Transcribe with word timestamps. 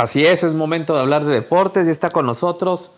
Así 0.00 0.24
es, 0.24 0.42
es 0.42 0.54
momento 0.54 0.94
de 0.94 1.00
hablar 1.00 1.24
de 1.24 1.32
deportes 1.34 1.86
y 1.86 1.90
está 1.90 2.08
con 2.10 2.24
nosotros 2.24 2.90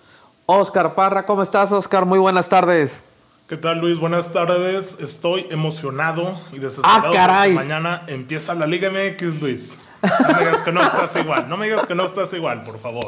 Oscar 0.46 0.94
Parra. 0.94 1.26
¿Cómo 1.26 1.42
estás, 1.42 1.72
Oscar? 1.72 2.04
Muy 2.06 2.18
buenas 2.20 2.48
tardes. 2.48 3.02
¿Qué 3.48 3.56
tal, 3.56 3.80
Luis? 3.80 3.98
Buenas 3.98 4.32
tardes. 4.32 4.96
Estoy 5.00 5.46
emocionado 5.50 6.40
y 6.52 6.58
desesperado. 6.60 7.08
¡Ah, 7.08 7.10
caray! 7.12 7.52
mañana 7.54 8.04
empieza 8.06 8.54
la 8.54 8.66
Liga 8.66 8.88
MX, 8.90 9.40
Luis. 9.42 9.78
No 10.02 10.28
me 10.32 10.38
digas 10.44 10.62
que 10.62 10.72
no 10.72 10.80
estás 10.82 11.16
igual. 11.16 11.48
No 11.48 11.56
me 11.56 11.66
digas 11.66 11.84
que 11.86 11.94
no 11.94 12.04
estás 12.04 12.32
igual, 12.32 12.62
por 12.62 12.78
favor. 12.78 13.06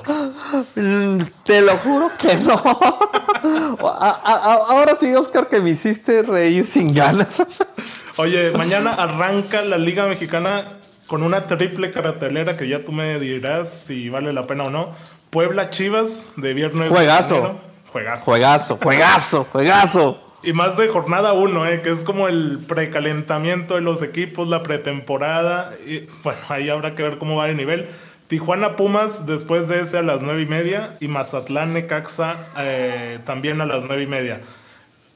Mm, 0.74 1.22
Te 1.44 1.60
lo 1.62 1.76
juro 1.78 2.10
que 2.18 2.34
no. 2.36 2.54
A- 3.80 4.20
a- 4.24 4.54
Ahora 4.76 4.96
sí, 4.96 5.14
Oscar, 5.14 5.48
que 5.48 5.60
me 5.60 5.70
hiciste 5.70 6.22
reír 6.22 6.66
sin 6.66 6.92
ganas. 6.92 7.28
Oye, 8.16 8.52
mañana 8.52 8.94
arranca 8.94 9.62
la 9.62 9.76
Liga 9.76 10.06
Mexicana 10.06 10.78
con 11.08 11.22
una 11.22 11.46
triple 11.46 11.90
cartelera 11.90 12.56
que 12.56 12.68
ya 12.68 12.84
tú 12.84 12.92
me 12.92 13.18
dirás 13.18 13.68
si 13.86 14.08
vale 14.08 14.32
la 14.32 14.46
pena 14.46 14.64
o 14.64 14.70
no. 14.70 14.92
Puebla 15.30 15.70
Chivas 15.70 16.30
de 16.36 16.54
viernes. 16.54 16.84
de 16.84 16.94
Juegazo. 16.94 17.34
enero. 17.36 17.56
Juegazo. 17.92 18.24
Juegazo, 18.24 18.76
juegazo, 18.76 19.46
juegazo. 19.52 20.20
Y 20.44 20.52
más 20.52 20.76
de 20.76 20.88
jornada 20.88 21.32
1, 21.32 21.66
¿eh? 21.66 21.80
que 21.82 21.90
es 21.90 22.04
como 22.04 22.28
el 22.28 22.60
precalentamiento 22.68 23.74
de 23.74 23.80
los 23.80 24.02
equipos, 24.02 24.46
la 24.46 24.62
pretemporada. 24.62 25.72
Y, 25.86 26.06
bueno, 26.22 26.40
ahí 26.48 26.68
habrá 26.68 26.94
que 26.94 27.02
ver 27.02 27.18
cómo 27.18 27.36
va 27.36 27.48
el 27.48 27.56
nivel. 27.56 27.88
Tijuana 28.28 28.76
Pumas 28.76 29.26
después 29.26 29.68
de 29.68 29.80
ese 29.80 29.98
a 29.98 30.02
las 30.02 30.22
9 30.22 30.42
y 30.42 30.46
media. 30.46 30.96
Y 31.00 31.08
Mazatlán 31.08 31.72
Necaxa 31.72 32.36
eh, 32.58 33.18
también 33.24 33.60
a 33.60 33.66
las 33.66 33.86
9 33.86 34.02
y 34.02 34.06
media. 34.06 34.40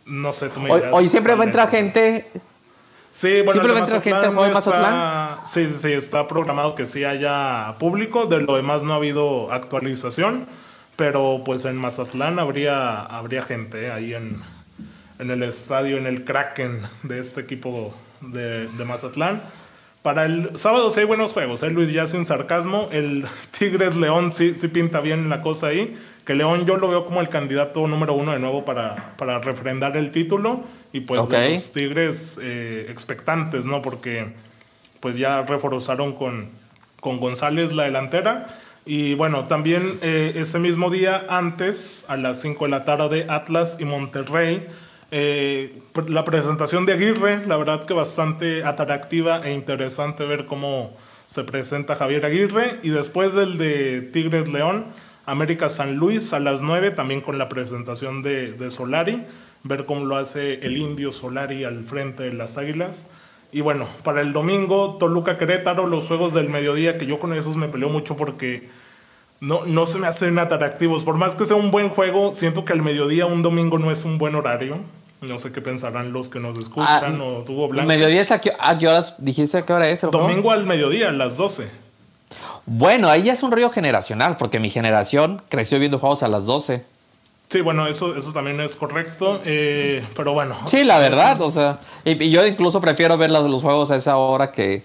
No 0.06 0.32
sé, 0.32 0.48
tú 0.48 0.60
me 0.60 0.74
dirás 0.74 0.92
hoy 0.92 1.08
siempre 1.08 1.34
va 1.34 1.44
a 1.44 1.46
entrar 1.46 1.70
gente. 1.70 2.26
Sí, 3.12 3.42
bueno, 3.42 3.52
¿Siempre 3.52 3.72
el 3.72 3.74
de 3.74 3.80
entrar 3.80 4.02
gente 4.02 4.20
de 4.20 4.48
está- 4.48 5.40
Sí, 5.46 5.68
sí, 5.68 5.74
sí, 5.76 5.92
está 5.92 6.28
programado 6.28 6.74
que 6.74 6.86
sí 6.86 7.04
haya 7.04 7.74
público. 7.80 8.26
De 8.26 8.40
lo 8.40 8.56
demás 8.56 8.82
no 8.82 8.92
ha 8.92 8.96
habido 8.96 9.52
actualización. 9.52 10.46
Pero 10.96 11.42
pues 11.44 11.64
en 11.64 11.76
Mazatlán 11.76 12.38
habría, 12.40 13.02
habría 13.02 13.42
gente 13.42 13.92
ahí 13.92 14.14
en, 14.14 14.42
en 15.20 15.30
el 15.30 15.42
estadio, 15.44 15.96
en 15.96 16.06
el 16.06 16.24
Kraken 16.24 16.82
de 17.04 17.20
este 17.20 17.40
equipo 17.40 17.94
de, 18.20 18.66
de 18.66 18.84
Mazatlán. 18.84 19.40
Para 20.02 20.24
el 20.26 20.58
sábado 20.58 20.90
sí 20.90 21.00
hay 21.00 21.06
buenos 21.06 21.32
juegos, 21.32 21.62
¿eh? 21.62 21.70
Luis, 21.70 21.92
ya 21.92 22.06
sin 22.08 22.24
sarcasmo. 22.24 22.88
El 22.92 23.26
Tigres 23.58 23.96
León 23.96 24.32
sí, 24.32 24.54
sí 24.56 24.68
pinta 24.68 25.00
bien 25.00 25.28
la 25.28 25.40
cosa 25.42 25.68
ahí. 25.68 25.96
Que 26.24 26.34
León 26.34 26.66
yo 26.66 26.76
lo 26.76 26.88
veo 26.88 27.04
como 27.04 27.20
el 27.20 27.28
candidato 27.28 27.86
número 27.86 28.14
uno 28.14 28.32
de 28.32 28.38
nuevo 28.38 28.64
para, 28.64 29.14
para 29.16 29.38
refrendar 29.38 29.96
el 29.96 30.10
título. 30.12 30.62
Y 30.92 31.00
pues 31.00 31.20
Ok. 31.20 31.30
de 31.30 31.50
los 31.52 31.72
Tigres 31.72 32.38
eh, 32.42 32.86
expectantes, 32.88 33.64
¿no? 33.64 33.82
Porque 33.82 34.28
pues 35.00 35.16
ya 35.16 35.42
reforzaron 35.42 36.14
con, 36.14 36.48
con 37.00 37.18
González 37.18 37.72
la 37.74 37.84
delantera. 37.84 38.46
Y 38.86 39.14
bueno, 39.14 39.44
también 39.44 39.98
eh, 40.00 40.32
ese 40.36 40.58
mismo 40.58 40.88
día, 40.90 41.26
antes, 41.28 42.06
a 42.08 42.16
las 42.16 42.40
5 42.40 42.64
de 42.64 42.70
la 42.70 42.84
tarde, 42.84 43.26
Atlas 43.28 43.76
y 43.80 43.84
Monterrey. 43.84 44.66
eh, 45.10 45.78
la 46.06 46.24
presentación 46.24 46.86
de 46.86 46.92
Aguirre, 46.94 47.46
la 47.46 47.56
verdad 47.56 47.84
que 47.86 47.94
bastante 47.94 48.64
atractiva 48.64 49.40
e 49.46 49.52
interesante 49.52 50.24
ver 50.24 50.44
cómo 50.46 50.96
se 51.26 51.44
presenta 51.44 51.96
Javier 51.96 52.24
Aguirre. 52.24 52.78
Y 52.82 52.88
después 52.90 53.34
del 53.34 53.58
de 53.58 54.00
Tigres 54.12 54.48
León, 54.50 54.86
América 55.26 55.68
San 55.68 55.96
Luis 55.96 56.32
a 56.32 56.40
las 56.40 56.62
9, 56.62 56.90
también 56.92 57.20
con 57.20 57.36
la 57.36 57.48
presentación 57.50 58.22
de, 58.22 58.52
de 58.52 58.70
Solari. 58.70 59.22
Ver 59.64 59.84
cómo 59.84 60.04
lo 60.04 60.16
hace 60.16 60.54
el 60.64 60.76
indio 60.76 61.12
Solari 61.12 61.64
al 61.64 61.84
frente 61.84 62.24
de 62.24 62.32
las 62.32 62.58
Águilas. 62.58 63.08
Y 63.50 63.60
bueno, 63.62 63.88
para 64.04 64.20
el 64.20 64.32
domingo, 64.32 64.96
Toluca 64.98 65.38
Querétaro, 65.38 65.86
los 65.86 66.06
juegos 66.06 66.34
del 66.34 66.48
mediodía, 66.48 66.98
que 66.98 67.06
yo 67.06 67.18
con 67.18 67.32
esos 67.32 67.56
me 67.56 67.68
peleo 67.68 67.88
mucho 67.88 68.16
porque 68.16 68.68
no, 69.40 69.64
no 69.64 69.86
se 69.86 69.98
me 69.98 70.06
hacen 70.06 70.38
atractivos. 70.38 71.04
Por 71.04 71.16
más 71.16 71.34
que 71.34 71.46
sea 71.46 71.56
un 71.56 71.70
buen 71.70 71.88
juego, 71.88 72.32
siento 72.32 72.64
que 72.64 72.72
al 72.72 72.82
mediodía 72.82 73.26
un 73.26 73.42
domingo 73.42 73.78
no 73.78 73.90
es 73.90 74.04
un 74.04 74.18
buen 74.18 74.34
horario. 74.34 74.78
No 75.20 75.38
sé 75.38 75.50
qué 75.50 75.60
pensarán 75.60 76.12
los 76.12 76.28
que 76.28 76.38
nos 76.38 76.56
escuchan 76.58 77.20
Ah, 77.20 77.24
o 77.24 77.42
tuvo 77.42 77.68
blanco. 77.68 77.88
Mediodía 77.88 78.20
es 78.20 78.30
a 78.30 78.40
qué, 78.40 78.52
a 78.58 78.78
qué 78.78 78.86
horas 78.86 79.16
dijiste 79.18 79.58
a 79.58 79.66
qué 79.66 79.72
hora 79.72 79.88
es 79.88 80.04
el 80.04 80.10
juego? 80.10 80.28
Domingo 80.28 80.52
al 80.52 80.64
mediodía, 80.64 81.08
a 81.08 81.12
las 81.12 81.36
12. 81.36 81.68
Bueno, 82.66 83.08
ahí 83.08 83.24
ya 83.24 83.32
es 83.32 83.42
un 83.42 83.50
río 83.50 83.70
generacional, 83.70 84.36
porque 84.36 84.60
mi 84.60 84.70
generación 84.70 85.42
creció 85.48 85.78
viendo 85.78 85.98
juegos 85.98 86.22
a 86.22 86.28
las 86.28 86.46
12. 86.46 86.84
Sí, 87.50 87.62
bueno, 87.62 87.86
eso, 87.86 88.14
eso 88.14 88.32
también 88.32 88.60
es 88.60 88.76
correcto. 88.76 89.40
eh, 89.44 90.04
pero 90.14 90.32
bueno. 90.34 90.56
Sí, 90.66 90.84
la 90.84 90.98
verdad, 90.98 91.40
o 91.40 91.50
sea, 91.50 91.78
y, 92.04 92.22
y 92.22 92.30
yo 92.30 92.46
incluso 92.46 92.80
prefiero 92.80 93.16
ver 93.16 93.30
los, 93.30 93.48
los 93.48 93.62
juegos 93.62 93.90
a 93.90 93.96
esa 93.96 94.18
hora 94.18 94.52
que, 94.52 94.82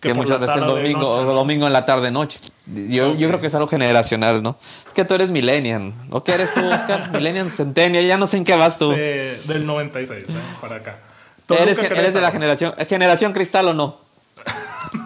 que, 0.00 0.12
muchas 0.12 0.38
veces 0.38 0.56
domingo, 0.56 1.00
noche, 1.00 1.24
domingo 1.24 1.66
en 1.66 1.72
la 1.72 1.86
tarde 1.86 2.10
noche. 2.10 2.38
Yo, 2.66 3.14
yo 3.14 3.28
creo 3.28 3.40
que 3.40 3.46
es 3.46 3.54
algo 3.54 3.68
generacional, 3.68 4.42
¿no? 4.42 4.56
Es 4.86 4.92
que 4.92 5.04
tú 5.04 5.14
eres 5.14 5.30
millennial. 5.30 5.94
¿O 6.10 6.22
qué 6.22 6.32
eres 6.32 6.52
tú, 6.52 6.60
Oscar? 6.66 7.10
millennial 7.12 7.50
Centennial, 7.50 8.04
ya 8.06 8.18
no 8.18 8.26
sé 8.26 8.36
en 8.36 8.44
qué 8.44 8.54
vas 8.54 8.78
tú. 8.78 8.92
eh, 8.94 9.40
del 9.46 9.64
96, 9.66 10.24
¿eh? 10.28 10.32
para 10.60 10.76
acá. 10.76 11.00
¿Eres, 11.48 11.78
eres 11.78 12.12
de 12.12 12.20
la 12.20 12.30
generación, 12.30 12.74
generación 12.86 13.32
cristal 13.32 13.68
o 13.68 13.74
no? 13.74 14.07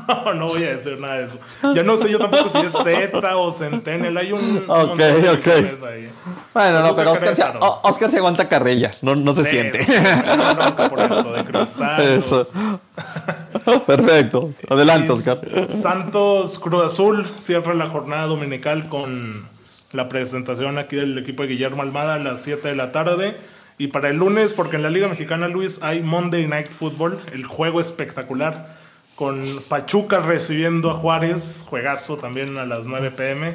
No, 0.09 0.35
no 0.35 0.47
voy 0.49 0.65
a 0.65 0.77
decir 0.77 0.99
nada 1.01 1.19
de 1.19 1.25
eso. 1.27 1.39
Ya 1.75 1.83
no 1.83 1.97
sé 1.97 2.11
yo 2.11 2.19
tampoco 2.19 2.49
si 2.49 2.59
es 2.59 2.73
Z 2.73 3.37
o 3.37 3.51
Centennial. 3.53 4.17
Hay 4.17 4.33
un. 4.33 4.63
Ok, 4.67 4.97
de 4.97 5.31
ok. 5.31 5.47
ahí. 5.87 6.11
Bueno, 6.55 6.81
no, 6.83 6.95
pero 6.95 7.13
Oscar 7.13 7.35
se, 7.35 7.45
Oscar 7.61 8.11
se 8.11 8.19
aguanta 8.19 8.49
carrilla, 8.49 8.91
no, 9.03 9.15
no 9.15 9.33
se 9.35 9.45
Sí, 9.45 9.51
siente. 9.51 9.87
no, 9.87 10.89
por 10.89 11.01
eso, 11.01 11.33
de 11.33 11.45
cristal. 11.45 12.01
Eso. 12.03 12.47
Perfecto. 13.87 14.51
Adelante, 14.69 15.13
Oscar. 15.13 15.39
Santos 15.69 16.59
Cruz 16.59 16.84
Azul 16.93 17.27
cierra 17.39 17.75
la 17.75 17.87
jornada 17.87 18.27
dominical 18.27 18.89
con 18.89 19.47
la 19.93 20.09
presentación 20.09 20.79
aquí 20.79 20.97
del 20.97 21.19
equipo 21.19 21.43
de 21.43 21.51
Guillermo 21.51 21.83
Almada 21.83 22.15
a 22.15 22.19
las 22.19 22.43
7 22.43 22.69
de 22.69 22.75
la 22.77 22.93
tarde. 22.93 23.37
Y 23.79 23.89
para 23.89 24.11
el 24.11 24.17
lunes, 24.17 24.53
porque 24.55 24.77
en 24.77 24.83
la 24.83 24.91
Liga 24.91 25.09
Mexicana, 25.09 25.49
Luis, 25.49 25.81
hay 25.83 26.03
Monday 26.03 26.47
Night 26.47 26.69
Football, 26.69 27.19
el 27.33 27.45
juego 27.47 27.81
espectacular, 27.81 28.77
con 29.15 29.43
Pachuca 29.69 30.21
recibiendo 30.21 30.91
a 30.91 30.95
Juárez, 30.95 31.65
juegazo 31.69 32.17
también 32.17 32.56
a 32.59 32.67
las 32.67 32.87
9 32.87 33.11
pm. 33.11 33.55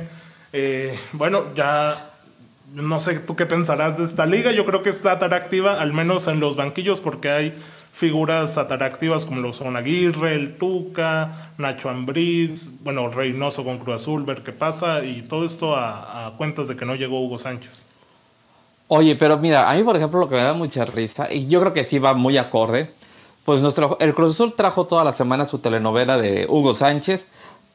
Eh, 0.53 0.97
bueno, 1.13 1.45
ya 1.56 2.12
no 2.73 3.00
sé 3.00 3.19
tú 3.19 3.35
qué 3.35 3.45
pensarás 3.45 3.97
de 3.97 4.06
esta 4.06 4.25
liga. 4.25 4.51
Yo 4.51 4.66
creo 4.66 4.84
que 4.84 4.90
está 4.90 5.13
atractiva, 5.13 5.81
al 5.81 5.94
menos 5.94 6.28
en 6.28 6.40
los 6.40 6.56
banquillos, 6.56 7.01
porque 7.01 7.29
hay 7.31 7.53
figuras 7.94 8.59
atractivas 8.59 9.25
como 9.25 9.41
lo 9.41 9.53
son 9.53 9.75
Aguirre, 9.75 10.35
el 10.35 10.57
Tuca, 10.57 11.51
Nacho 11.57 11.90
Ambriz, 11.90 12.84
bueno, 12.84 13.09
Reynoso 13.09 13.63
con 13.63 13.79
Cruz 13.79 13.96
Azul, 13.96 14.23
ver 14.23 14.44
qué 14.44 14.51
pasa, 14.51 15.03
y 15.03 15.23
todo 15.23 15.44
esto 15.44 15.75
a, 15.75 16.28
a 16.28 16.31
cuentas 16.38 16.67
de 16.67 16.75
que 16.75 16.85
no 16.85 16.94
llegó 16.94 17.19
Hugo 17.19 17.40
Sánchez. 17.40 17.88
Oye, 18.88 19.16
pero 19.16 19.38
mira, 19.40 19.69
a 19.69 19.73
mí, 19.73 19.84
por 19.84 19.96
ejemplo, 19.96 20.19
lo 20.19 20.29
que 20.29 20.35
me 20.35 20.44
da 20.44 20.53
mucha 20.53 20.85
risa, 20.85 21.34
y 21.34 21.47
yo 21.47 21.59
creo 21.59 21.73
que 21.73 21.84
sí 21.84 21.97
va 21.97 22.13
muy 22.13 22.38
acorde, 22.38 22.91
pues 23.47 23.62
nuestro, 23.62 23.96
el 24.02 24.13
Cruz 24.13 24.34
Azul 24.34 24.56
trajo 24.58 24.88
toda 24.88 25.06
la 25.06 25.13
semana 25.13 25.46
su 25.46 25.59
telenovela 25.59 26.18
de 26.18 26.47
Hugo 26.50 26.74
Sánchez 26.74 27.28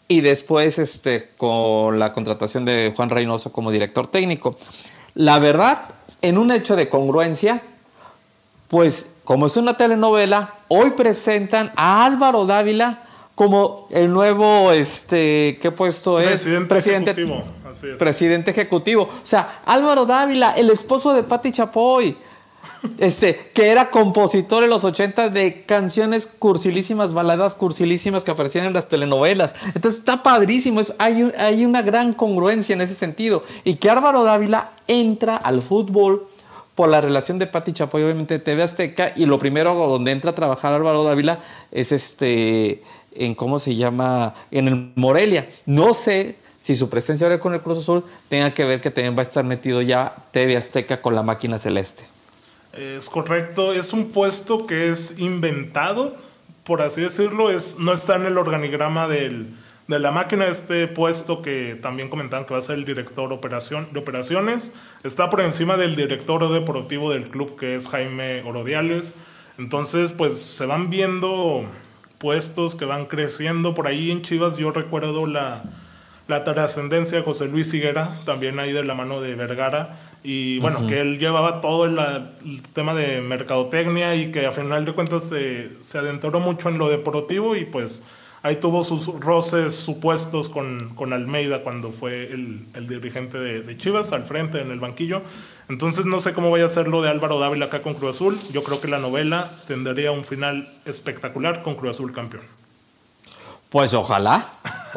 y 0.06 0.20
después 0.20 0.78
este, 0.78 1.30
con 1.38 1.98
la 1.98 2.12
contratación 2.12 2.66
de 2.66 2.92
Juan 2.94 3.08
Reynoso 3.08 3.52
como 3.52 3.70
director 3.70 4.06
técnico. 4.06 4.54
La 5.14 5.38
verdad, 5.38 5.84
en 6.20 6.36
un 6.36 6.52
hecho 6.52 6.76
de 6.76 6.90
congruencia, 6.90 7.62
pues 8.68 9.06
como 9.24 9.46
es 9.46 9.56
una 9.56 9.78
telenovela, 9.78 10.56
hoy 10.68 10.90
presentan 10.90 11.72
a 11.74 12.04
Álvaro 12.04 12.44
Dávila 12.44 13.04
como 13.34 13.88
el 13.92 14.12
nuevo, 14.12 14.72
este, 14.72 15.58
¿qué 15.62 15.70
puesto 15.70 16.20
es? 16.20 16.42
Presidente 16.68 17.12
ejecutivo, 17.12 17.40
así 17.72 17.88
es. 17.88 17.96
Presidente 17.96 18.50
ejecutivo. 18.50 19.04
O 19.04 19.26
sea, 19.26 19.62
Álvaro 19.64 20.04
Dávila, 20.04 20.52
el 20.52 20.68
esposo 20.68 21.14
de 21.14 21.22
Patti 21.22 21.50
Chapoy. 21.50 22.14
Este, 22.98 23.50
que 23.54 23.70
era 23.70 23.90
compositor 23.90 24.64
en 24.64 24.70
los 24.70 24.84
80 24.84 25.28
de 25.28 25.62
canciones 25.62 26.26
cursilísimas, 26.26 27.14
baladas 27.14 27.54
cursilísimas 27.54 28.24
que 28.24 28.32
aparecían 28.32 28.66
en 28.66 28.72
las 28.72 28.88
telenovelas. 28.88 29.54
Entonces 29.74 30.00
está 30.00 30.22
padrísimo, 30.22 30.80
es, 30.80 30.94
hay, 30.98 31.30
hay 31.38 31.64
una 31.64 31.82
gran 31.82 32.12
congruencia 32.12 32.74
en 32.74 32.80
ese 32.80 32.94
sentido. 32.94 33.44
Y 33.64 33.76
que 33.76 33.88
Álvaro 33.88 34.24
Dávila 34.24 34.72
entra 34.88 35.36
al 35.36 35.62
fútbol 35.62 36.26
por 36.74 36.88
la 36.88 37.00
relación 37.00 37.38
de 37.38 37.46
Patti 37.46 37.72
Chapoy, 37.72 38.02
obviamente 38.02 38.34
de 38.34 38.40
TV 38.40 38.62
Azteca, 38.62 39.12
y 39.14 39.26
lo 39.26 39.38
primero 39.38 39.74
donde 39.74 40.10
entra 40.10 40.30
a 40.30 40.34
trabajar 40.34 40.72
Álvaro 40.72 41.04
Dávila 41.04 41.40
es 41.70 41.92
este, 41.92 42.82
en 43.14 43.34
cómo 43.34 43.58
se 43.58 43.76
llama, 43.76 44.34
en 44.50 44.68
el 44.68 44.92
Morelia. 44.96 45.48
No 45.66 45.94
sé 45.94 46.36
si 46.62 46.76
su 46.76 46.88
presencia 46.88 47.26
ahora 47.26 47.40
con 47.40 47.54
el 47.54 47.60
Cruz 47.60 47.78
Azul 47.78 48.04
tenga 48.28 48.54
que 48.54 48.64
ver 48.64 48.80
que 48.80 48.90
también 48.90 49.16
va 49.16 49.20
a 49.20 49.24
estar 49.24 49.44
metido 49.44 49.82
ya 49.82 50.14
TV 50.30 50.56
Azteca 50.56 51.02
con 51.02 51.14
la 51.14 51.22
máquina 51.22 51.58
celeste. 51.58 52.04
Es 52.72 53.10
correcto, 53.10 53.72
es 53.72 53.92
un 53.92 54.10
puesto 54.10 54.66
que 54.66 54.88
es 54.88 55.18
inventado, 55.18 56.16
por 56.64 56.80
así 56.80 57.02
decirlo, 57.02 57.50
es, 57.50 57.78
no 57.78 57.92
está 57.92 58.16
en 58.16 58.24
el 58.24 58.38
organigrama 58.38 59.08
de 59.08 59.46
la 59.88 60.10
máquina, 60.10 60.46
este 60.46 60.86
puesto 60.86 61.42
que 61.42 61.78
también 61.82 62.08
comentaban 62.08 62.46
que 62.46 62.54
va 62.54 62.60
a 62.60 62.62
ser 62.62 62.78
el 62.78 62.86
director 62.86 63.28
de 63.28 63.98
operaciones, 63.98 64.72
está 65.04 65.28
por 65.28 65.42
encima 65.42 65.76
del 65.76 65.96
director 65.96 66.50
deportivo 66.50 67.10
del 67.10 67.24
club 67.24 67.58
que 67.58 67.74
es 67.74 67.88
Jaime 67.88 68.42
Orodiales, 68.42 69.14
entonces 69.58 70.12
pues 70.12 70.40
se 70.40 70.64
van 70.64 70.88
viendo 70.88 71.66
puestos 72.22 72.74
que 72.76 72.84
van 72.84 73.06
creciendo. 73.06 73.74
Por 73.74 73.86
ahí 73.86 74.10
en 74.10 74.22
Chivas, 74.22 74.56
yo 74.56 74.70
recuerdo 74.70 75.26
la, 75.26 75.64
la 76.28 76.44
trascendencia 76.44 77.18
de 77.18 77.24
José 77.24 77.48
Luis 77.48 77.74
Higuera, 77.74 78.20
también 78.24 78.58
ahí 78.58 78.72
de 78.72 78.84
la 78.84 78.94
mano 78.94 79.20
de 79.20 79.34
Vergara, 79.34 79.98
y 80.24 80.60
bueno, 80.60 80.86
que 80.86 81.00
él 81.00 81.18
llevaba 81.18 81.60
todo 81.60 81.84
el, 81.84 81.98
el, 81.98 82.62
tema 82.74 82.94
de 82.94 83.20
mercadotecnia 83.20 84.14
y 84.14 84.30
que 84.30 84.46
a 84.46 84.52
final 84.52 84.84
de 84.84 84.92
cuentas 84.92 85.24
se, 85.24 85.70
se 85.82 85.98
adentró 85.98 86.38
mucho 86.38 86.68
en 86.68 86.78
lo 86.78 86.88
deportivo 86.88 87.56
y 87.56 87.64
pues 87.64 88.04
ahí 88.42 88.56
tuvo 88.56 88.84
sus 88.84 89.06
roces 89.20 89.74
supuestos 89.74 90.48
con, 90.48 90.90
con 90.94 91.12
Almeida 91.12 91.62
cuando 91.62 91.90
fue 91.90 92.32
el, 92.32 92.66
el 92.74 92.86
dirigente 92.86 93.38
de, 93.38 93.62
de, 93.62 93.76
Chivas 93.76 94.12
al 94.12 94.24
frente 94.24 94.60
en 94.60 94.70
el 94.70 94.78
banquillo. 94.78 95.22
Entonces 95.68 96.06
no 96.06 96.20
sé 96.20 96.32
cómo 96.32 96.50
vaya 96.50 96.66
a 96.66 96.68
ser 96.68 96.86
lo 96.86 97.02
de 97.02 97.10
Álvaro 97.10 97.40
Dávila 97.40 97.66
acá 97.66 97.82
con 97.82 97.94
Cruz 97.94 98.16
Azul. 98.16 98.38
Yo 98.52 98.62
creo 98.62 98.80
que 98.80 98.88
la 98.88 98.98
novela 98.98 99.50
tendría 99.66 100.12
un 100.12 100.24
final 100.24 100.72
espectacular 100.84 101.62
con 101.62 101.74
Cruz 101.74 101.96
Azul 101.96 102.12
campeón. 102.12 102.44
Pues 103.70 103.94
ojalá, 103.94 104.46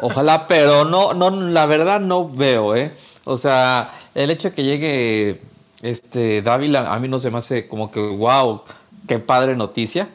ojalá, 0.00 0.46
pero 0.46 0.84
no, 0.84 1.14
no, 1.14 1.30
la 1.30 1.64
verdad 1.64 1.98
no 1.98 2.28
veo, 2.28 2.76
¿eh? 2.76 2.92
O 3.24 3.38
sea, 3.38 3.90
el 4.16 4.30
hecho 4.30 4.48
de 4.48 4.54
que 4.54 4.64
llegue 4.64 5.40
este 5.82 6.42
Dávila 6.42 6.92
a 6.92 6.98
mí 6.98 7.06
no 7.06 7.20
se 7.20 7.30
me 7.30 7.38
hace 7.38 7.68
como 7.68 7.90
que 7.90 8.00
wow, 8.00 8.62
qué 9.06 9.18
padre 9.18 9.56
noticia. 9.56 10.08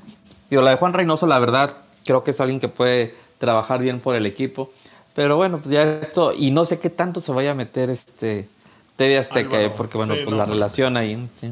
Digo, 0.50 0.62
la 0.62 0.72
de 0.72 0.78
Juan 0.78 0.94
Reynoso, 0.94 1.28
la 1.28 1.40
verdad, 1.40 1.78
creo 2.04 2.24
que 2.24 2.32
es 2.32 2.42
alguien 2.42 2.60
que 2.60 2.68
puede 2.68 3.16
trabajar 3.38 3.80
bien 3.80 4.00
por 4.00 4.16
el 4.16 4.26
equipo. 4.26 4.72
Pero 5.14 5.38
bueno, 5.38 5.60
pues 5.60 5.70
ya 5.70 5.84
esto, 5.84 6.34
y 6.34 6.52
no 6.52 6.66
sé 6.66 6.80
qué 6.80 6.90
tanto 6.90 7.22
se 7.22 7.32
vaya 7.32 7.52
a 7.52 7.54
meter 7.54 7.90
este 7.90 8.50
TV 8.96 9.18
Azteca, 9.18 9.58
Ay, 9.58 9.64
bueno, 9.64 9.76
porque 9.76 9.98
bueno, 9.98 10.16
sí, 10.16 10.22
pues 10.24 10.32
no, 10.32 10.38
la 10.38 10.46
no. 10.46 10.54
relación 10.54 10.98
ahí, 10.98 11.30
sí. 11.36 11.48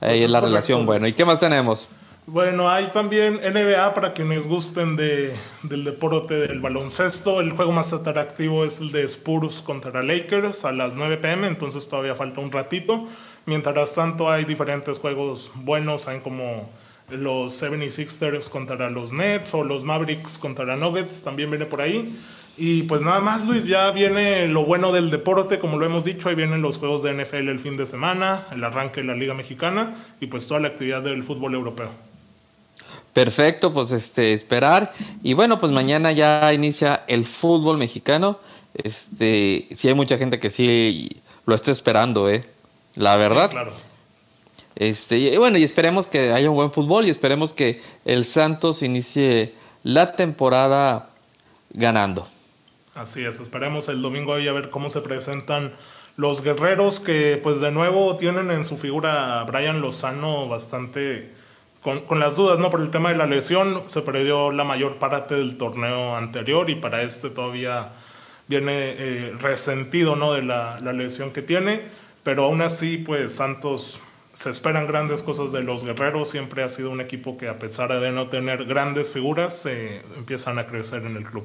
Ahí 0.00 0.08
pues 0.08 0.22
es 0.22 0.30
la 0.30 0.40
relación, 0.40 0.84
bueno. 0.84 1.06
¿Y 1.06 1.12
qué 1.12 1.24
más 1.24 1.38
tenemos? 1.38 1.88
Bueno, 2.28 2.68
hay 2.68 2.88
también 2.88 3.34
NBA 3.36 3.94
para 3.94 4.12
quienes 4.12 4.48
gusten 4.48 4.96
de, 4.96 5.36
del 5.62 5.84
deporte 5.84 6.34
del 6.34 6.60
baloncesto. 6.60 7.40
El 7.40 7.52
juego 7.52 7.70
más 7.70 7.92
atractivo 7.92 8.64
es 8.64 8.80
el 8.80 8.90
de 8.90 9.04
Spurs 9.04 9.62
contra 9.62 10.02
Lakers 10.02 10.64
a 10.64 10.72
las 10.72 10.94
9 10.94 11.18
pm, 11.18 11.46
entonces 11.46 11.88
todavía 11.88 12.16
falta 12.16 12.40
un 12.40 12.50
ratito. 12.50 13.06
Mientras 13.46 13.94
tanto 13.94 14.28
hay 14.28 14.44
diferentes 14.44 14.98
juegos 14.98 15.52
buenos, 15.54 16.08
hay 16.08 16.18
como 16.18 16.68
los 17.10 17.62
76ers 17.62 18.50
contra 18.50 18.90
los 18.90 19.12
Nets 19.12 19.54
o 19.54 19.62
los 19.62 19.84
Mavericks 19.84 20.36
contra 20.36 20.74
Nuggets, 20.74 21.22
también 21.22 21.48
viene 21.48 21.66
por 21.66 21.80
ahí. 21.80 22.12
Y 22.58 22.82
pues 22.84 23.02
nada 23.02 23.20
más, 23.20 23.46
Luis, 23.46 23.66
ya 23.66 23.88
viene 23.92 24.48
lo 24.48 24.64
bueno 24.64 24.90
del 24.90 25.10
deporte, 25.10 25.60
como 25.60 25.78
lo 25.78 25.86
hemos 25.86 26.02
dicho, 26.02 26.28
ahí 26.28 26.34
vienen 26.34 26.60
los 26.60 26.78
juegos 26.78 27.04
de 27.04 27.12
NFL 27.12 27.48
el 27.48 27.60
fin 27.60 27.76
de 27.76 27.86
semana, 27.86 28.46
el 28.50 28.64
arranque 28.64 29.02
de 29.02 29.06
la 29.06 29.14
Liga 29.14 29.34
Mexicana 29.34 29.94
y 30.20 30.26
pues 30.26 30.48
toda 30.48 30.58
la 30.58 30.68
actividad 30.68 31.02
del 31.02 31.22
fútbol 31.22 31.54
europeo. 31.54 32.05
Perfecto, 33.16 33.72
pues 33.72 33.92
este 33.92 34.34
esperar 34.34 34.92
y 35.22 35.32
bueno, 35.32 35.58
pues 35.58 35.72
mañana 35.72 36.12
ya 36.12 36.52
inicia 36.52 37.02
el 37.06 37.24
fútbol 37.24 37.78
mexicano. 37.78 38.38
Este, 38.74 39.68
sí 39.74 39.88
hay 39.88 39.94
mucha 39.94 40.18
gente 40.18 40.38
que 40.38 40.50
sí 40.50 41.22
lo 41.46 41.54
está 41.54 41.72
esperando, 41.72 42.28
eh. 42.28 42.44
La 42.94 43.16
verdad. 43.16 43.46
Sí, 43.46 43.52
claro. 43.52 43.72
Este, 44.74 45.16
y 45.16 45.36
bueno, 45.38 45.56
y 45.56 45.64
esperemos 45.64 46.06
que 46.06 46.30
haya 46.30 46.50
un 46.50 46.56
buen 46.56 46.70
fútbol 46.70 47.06
y 47.06 47.08
esperemos 47.08 47.54
que 47.54 47.80
el 48.04 48.26
Santos 48.26 48.82
inicie 48.82 49.54
la 49.82 50.12
temporada 50.12 51.08
ganando. 51.70 52.28
Así 52.94 53.24
es, 53.24 53.40
esperemos 53.40 53.88
el 53.88 54.02
domingo 54.02 54.34
ahí 54.34 54.46
a 54.46 54.52
ver 54.52 54.68
cómo 54.68 54.90
se 54.90 55.00
presentan 55.00 55.72
los 56.18 56.42
guerreros 56.42 57.00
que 57.00 57.40
pues 57.42 57.60
de 57.60 57.70
nuevo 57.70 58.18
tienen 58.18 58.50
en 58.50 58.66
su 58.66 58.76
figura 58.76 59.40
a 59.40 59.44
Brian 59.44 59.80
Lozano 59.80 60.48
bastante 60.48 61.34
con, 61.86 62.00
con, 62.00 62.18
las 62.18 62.34
dudas, 62.34 62.58
¿no? 62.58 62.68
Por 62.68 62.80
el 62.80 62.90
tema 62.90 63.10
de 63.10 63.16
la 63.16 63.26
lesión, 63.26 63.84
se 63.86 64.02
perdió 64.02 64.50
la 64.50 64.64
mayor 64.64 64.96
parte 64.96 65.36
del 65.36 65.56
torneo 65.56 66.16
anterior 66.16 66.68
y 66.68 66.74
para 66.74 67.02
este 67.02 67.30
todavía 67.30 67.92
viene 68.48 68.72
eh, 68.72 69.34
resentido, 69.38 70.16
¿no? 70.16 70.32
De 70.32 70.42
la, 70.42 70.80
la, 70.82 70.92
lesión 70.92 71.30
que 71.30 71.42
tiene, 71.42 71.82
pero 72.24 72.46
aún 72.46 72.60
así, 72.60 72.98
pues 72.98 73.36
Santos 73.36 74.00
se 74.32 74.50
esperan 74.50 74.88
grandes 74.88 75.22
cosas 75.22 75.52
de 75.52 75.62
los 75.62 75.84
guerreros, 75.84 76.28
siempre 76.28 76.64
ha 76.64 76.68
sido 76.70 76.90
un 76.90 77.00
equipo 77.00 77.38
que 77.38 77.48
a 77.48 77.60
pesar 77.60 78.00
de 78.00 78.10
no 78.10 78.26
tener 78.30 78.64
grandes 78.64 79.12
figuras, 79.12 79.64
eh, 79.66 80.02
empiezan 80.16 80.58
a 80.58 80.66
crecer 80.66 81.04
en 81.04 81.16
el 81.16 81.22
club. 81.22 81.44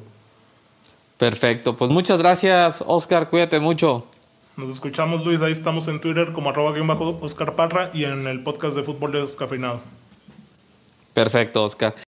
Perfecto, 1.19 1.77
pues 1.77 1.91
muchas 1.91 2.17
gracias, 2.17 2.83
Oscar, 2.87 3.29
cuídate 3.29 3.59
mucho. 3.59 4.07
Nos 4.57 4.71
escuchamos, 4.71 5.23
Luis, 5.23 5.43
ahí 5.43 5.51
estamos 5.51 5.87
en 5.87 6.01
Twitter 6.01 6.31
como 6.33 6.49
arroba 6.49 6.73
Oscar 7.21 7.53
Parra 7.53 7.91
y 7.93 8.05
en 8.05 8.25
el 8.25 8.41
podcast 8.41 8.75
de 8.75 8.81
fútbol 8.81 9.11
descafeinado. 9.11 10.00
Perfecto, 11.13 11.63
Oscar. 11.63 11.93